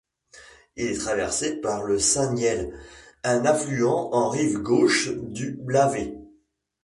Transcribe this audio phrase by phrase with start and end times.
[0.77, 2.73] Il est traversé par le Saint-Niel,
[3.23, 6.17] un affluent en rive gauche du Blavet.